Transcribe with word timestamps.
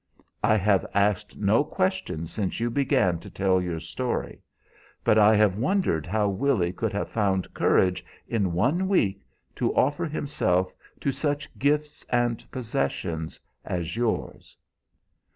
"I 0.43 0.55
have 0.57 0.83
asked 0.95 1.37
no 1.37 1.63
questions 1.63 2.31
since 2.31 2.59
you 2.59 2.71
began 2.71 3.19
to 3.19 3.29
tell 3.29 3.61
your 3.61 3.79
story; 3.79 4.41
but 5.03 5.19
I 5.19 5.35
have 5.35 5.59
wondered 5.59 6.07
how 6.07 6.27
Willy 6.27 6.73
could 6.73 6.91
have 6.91 7.07
found 7.11 7.53
courage, 7.53 8.03
in 8.27 8.51
one 8.53 8.87
week, 8.87 9.21
to 9.57 9.75
offer 9.75 10.05
himself 10.07 10.73
to 11.01 11.11
such 11.11 11.55
gifts 11.59 12.03
and 12.09 12.43
possessions 12.49 13.39
as 13.63 13.95
yours." 13.95 14.57